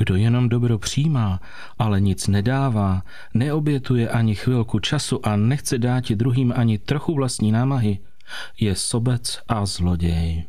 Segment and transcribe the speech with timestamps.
[0.00, 1.40] Kdo jenom dobro přijímá,
[1.78, 3.02] ale nic nedává,
[3.34, 7.98] neobětuje ani chvilku času a nechce dát druhým ani trochu vlastní námahy,
[8.60, 10.44] je sobec a zloděj.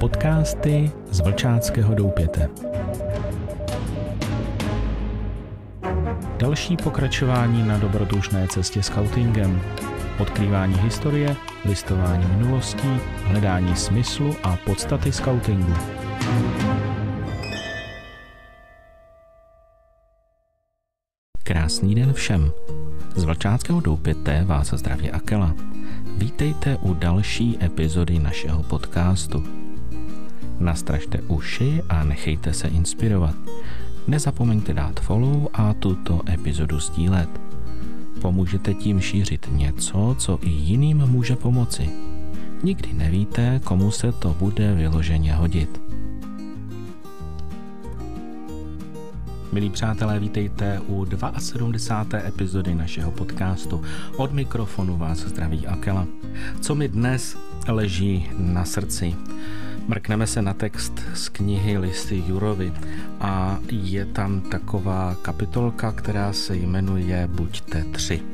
[0.00, 2.48] Podcasty z Vlčáckého doupěte.
[6.38, 9.60] Další pokračování na dobrodružné cestě scoutingem
[10.18, 12.88] odkrývání historie, listování minulostí,
[13.24, 15.74] hledání smyslu a podstaty scoutingu.
[21.42, 22.50] Krásný den všem.
[23.16, 25.54] Z Vlčáckého doupěte vás zdraví Akela.
[26.16, 29.44] Vítejte u další epizody našeho podcastu.
[30.58, 33.34] Nastražte uši a nechejte se inspirovat.
[34.06, 37.43] Nezapomeňte dát follow a tuto epizodu sdílet
[38.20, 41.90] pomůžete tím šířit něco, co i jiným může pomoci.
[42.62, 45.80] Nikdy nevíte, komu se to bude vyloženě hodit.
[49.52, 51.06] Milí přátelé, vítejte u
[51.38, 52.18] 72.
[52.28, 53.82] epizody našeho podcastu.
[54.16, 56.06] Od mikrofonu vás zdraví Akela.
[56.60, 57.36] Co mi dnes
[57.68, 59.14] leží na srdci?
[59.88, 62.72] Mrkneme se na text z knihy Listy Jurovi
[63.20, 68.33] a je tam taková kapitolka, která se jmenuje Buďte tři.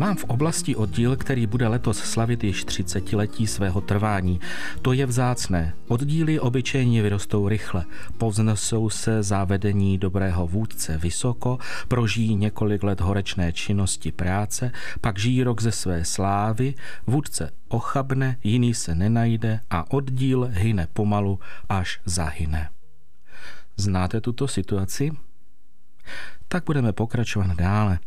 [0.00, 4.40] Mám v oblasti oddíl, který bude letos slavit již 30 letí svého trvání.
[4.82, 5.74] To je vzácné.
[5.88, 7.84] Oddíly obyčejně vyrostou rychle,
[8.18, 15.62] povznesou se závedení dobrého vůdce vysoko, prožijí několik let horečné činnosti práce, pak žijí rok
[15.62, 16.74] ze své slávy,
[17.06, 22.70] vůdce ochabne, jiný se nenajde a oddíl hyne pomalu, až zahyne.
[23.76, 25.12] Znáte tuto situaci?
[26.48, 27.98] Tak budeme pokračovat dále.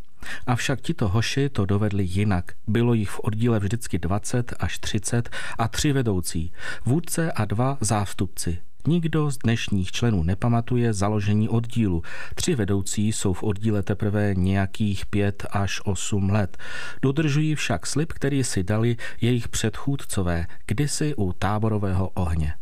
[0.46, 2.52] Avšak tito hoši to dovedli jinak.
[2.66, 6.52] Bylo jich v oddíle vždycky 20 až 30 a tři vedoucí,
[6.84, 8.58] vůdce a dva zástupci.
[8.86, 12.02] Nikdo z dnešních členů nepamatuje založení oddílu.
[12.34, 16.58] Tři vedoucí jsou v oddíle teprve nějakých pět až osm let.
[17.02, 22.54] Dodržují však slib, který si dali jejich předchůdcové kdysi u táborového ohně.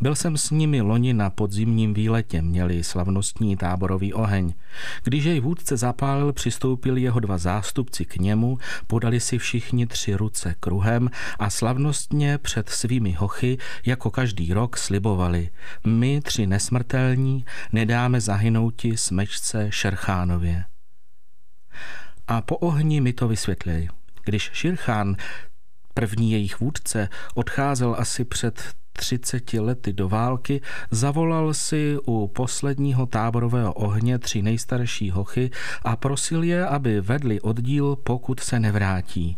[0.00, 4.54] Byl jsem s nimi loni na podzimním výletě, měli slavnostní táborový oheň.
[5.04, 10.54] Když jej vůdce zapálil, přistoupili jeho dva zástupci k němu, podali si všichni tři ruce
[10.60, 15.50] kruhem a slavnostně před svými hochy, jako každý rok, slibovali.
[15.86, 20.64] My, tři nesmrtelní, nedáme zahynouti smečce Šerchánově.
[22.28, 23.88] A po ohni mi to vysvětlili.
[24.24, 25.16] Když Širchán
[25.94, 30.60] První jejich vůdce odcházel asi před 30 lety do války,
[30.90, 35.50] zavolal si u posledního táborového ohně tři nejstarší hochy
[35.82, 39.36] a prosil je, aby vedli oddíl, pokud se nevrátí.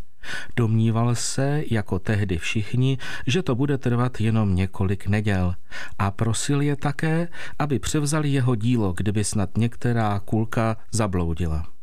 [0.56, 5.54] Domníval se, jako tehdy všichni, že to bude trvat jenom několik neděl
[5.98, 7.28] a prosil je také,
[7.58, 11.73] aby převzali jeho dílo, kdyby snad některá kulka zabloudila.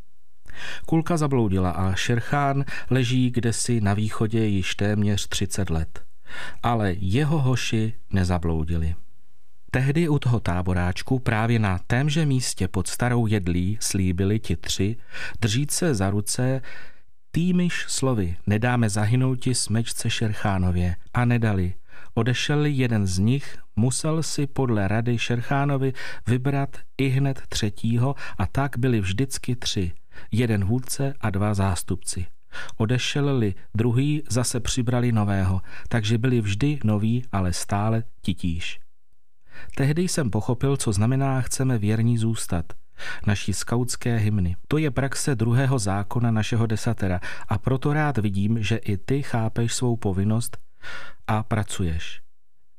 [0.86, 6.12] Kulka zabloudila a Šerchán leží kdesi na východě již téměř 30 let
[6.62, 8.94] ale jeho hoši nezabloudili.
[9.70, 14.96] Tehdy u toho táboráčku právě na témže místě pod starou jedlí slíbili ti tři,
[15.40, 16.60] držít se za ruce,
[17.30, 21.74] týmiž slovy nedáme zahynouti smečce Šerchánově a nedali.
[22.14, 25.92] Odešel jeden z nich, musel si podle rady Šerchánovi
[26.26, 29.92] vybrat i hned třetího a tak byli vždycky tři,
[30.30, 32.26] jeden vůdce a dva zástupci.
[32.76, 38.80] Odešel-li druhý, zase přibrali nového, takže byli vždy noví, ale stále titíž.
[39.76, 42.72] Tehdy jsem pochopil, co znamená chceme věrní zůstat.
[43.26, 44.56] Naší skautské hymny.
[44.68, 49.74] To je praxe druhého zákona našeho desatera a proto rád vidím, že i ty chápeš
[49.74, 50.58] svou povinnost
[51.26, 52.21] a pracuješ.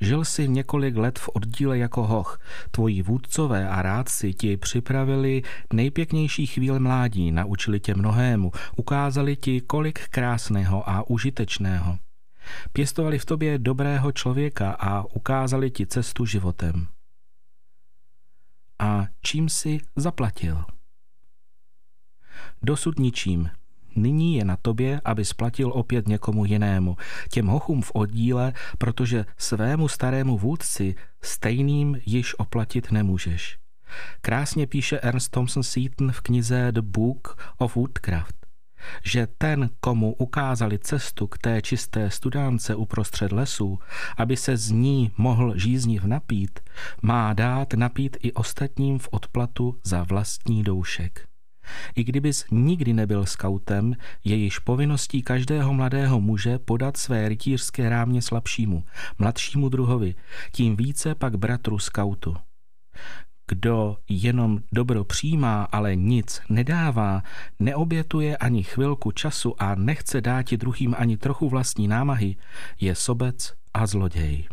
[0.03, 2.39] Žil si několik let v oddíle jako hoch.
[2.71, 5.41] Tvoji vůdcové a rádci ti připravili
[5.73, 11.97] nejpěknější chvíle mládí, naučili tě mnohému, ukázali ti kolik krásného a užitečného.
[12.73, 16.87] Pěstovali v tobě dobrého člověka a ukázali ti cestu životem.
[18.79, 20.63] A čím si zaplatil?
[22.61, 23.49] Dosud ničím,
[23.95, 26.97] Nyní je na tobě, aby splatil opět někomu jinému,
[27.29, 33.57] těm hochům v oddíle, protože svému starému vůdci stejným již oplatit nemůžeš.
[34.21, 38.43] Krásně píše Ernst Thompson Seton v knize The Book of Woodcraft
[39.03, 43.79] že ten, komu ukázali cestu k té čisté studánce uprostřed lesů,
[44.17, 46.59] aby se z ní mohl žízniv napít,
[47.01, 51.32] má dát napít i ostatním v odplatu za vlastní doušek.
[51.95, 58.21] I kdybys nikdy nebyl skautem, je již povinností každého mladého muže podat své rytířské rámě
[58.21, 58.83] slabšímu,
[59.19, 60.15] mladšímu druhovi,
[60.51, 62.35] tím více pak bratru skautu.
[63.47, 67.23] Kdo jenom dobro přijímá, ale nic nedává,
[67.59, 72.35] neobětuje ani chvilku času a nechce dáti druhým ani trochu vlastní námahy,
[72.79, 74.47] je sobec a zloděj.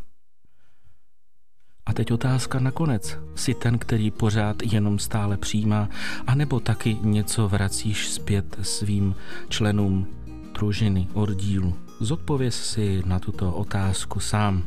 [2.00, 3.18] Teď otázka nakonec.
[3.34, 5.88] Jsi ten, který pořád jenom stále přijímá,
[6.26, 9.14] anebo taky něco vracíš zpět svým
[9.48, 10.06] členům
[10.54, 11.74] družiny, oddílu?
[11.98, 14.62] Zodpověz si na tuto otázku sám.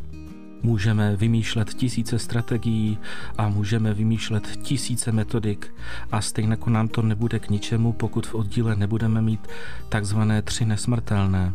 [0.64, 2.98] Můžeme vymýšlet tisíce strategií
[3.38, 5.74] a můžeme vymýšlet tisíce metodik
[6.12, 9.48] a stejně jako nám to nebude k ničemu, pokud v oddíle nebudeme mít
[9.90, 11.54] takzvané tři nesmrtelné.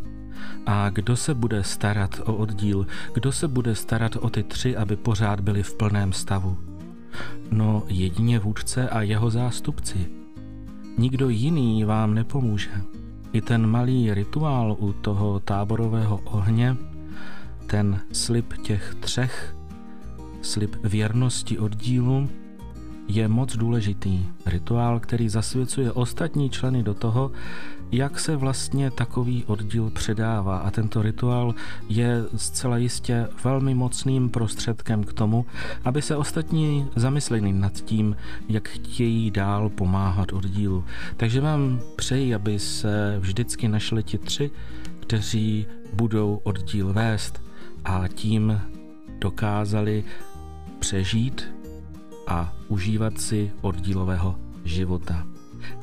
[0.67, 2.87] A kdo se bude starat o oddíl?
[3.15, 6.59] Kdo se bude starat o ty tři, aby pořád byli v plném stavu?
[7.51, 10.11] No jedině vůdce a jeho zástupci.
[10.99, 12.71] Nikdo jiný vám nepomůže.
[13.33, 16.77] I ten malý rituál u toho táborového ohně,
[17.67, 19.57] ten slib těch třech,
[20.43, 22.29] slib věrnosti oddílu,
[23.09, 24.27] je moc důležitý.
[24.47, 27.31] Rituál, který zasvěcuje ostatní členy do toho,
[27.93, 30.59] jak se vlastně takový oddíl předává.
[30.59, 31.55] A tento rituál
[31.89, 35.47] je zcela jistě velmi mocným prostředkem k tomu,
[35.85, 38.17] aby se ostatní zamysleli nad tím,
[38.49, 40.85] jak chtějí dál pomáhat oddílu.
[41.17, 44.51] Takže vám přeji, aby se vždycky našli ti tři,
[45.01, 47.43] kteří budou oddíl vést
[47.85, 48.61] a tím
[49.21, 50.05] dokázali
[50.79, 51.58] přežít
[52.29, 55.27] a užívat si oddílového života.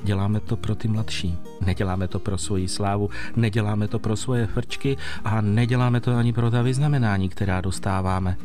[0.04, 1.38] Děláme to pro ty mladší.
[1.66, 6.52] Neděláme to pro svoji slávu, neděláme to pro svoje frčky a neděláme to ani pro
[6.52, 8.38] ta vyznamenání, která dostáváme.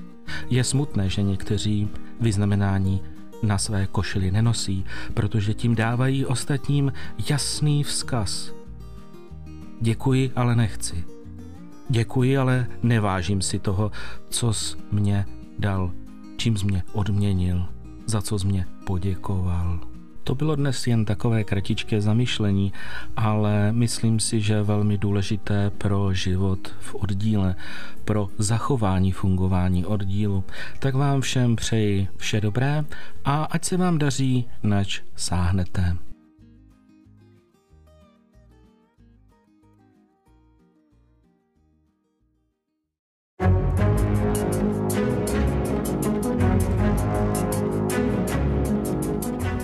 [0.50, 1.88] Je smutné, že někteří
[2.20, 3.00] vyznamenání
[3.42, 6.92] na své košili nenosí, protože tím dávají ostatním
[7.30, 8.52] jasný vzkaz.
[9.80, 11.04] Děkuji, ale nechci.
[11.88, 13.90] Děkuji, ale nevážím si toho,
[14.28, 15.26] co jsi mě
[15.58, 15.90] dal,
[16.36, 17.66] čím jsi mě odměnil,
[18.10, 19.78] za co mě poděkoval.
[20.24, 22.72] To bylo dnes jen takové kratičké zamyšlení,
[23.16, 27.54] ale myslím si, že velmi důležité pro život v oddíle,
[28.04, 30.44] pro zachování fungování oddílu.
[30.78, 32.84] Tak vám všem přeji vše dobré
[33.24, 36.09] a ať se vám daří, nač sáhnete.